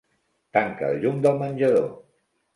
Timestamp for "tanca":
0.57-0.89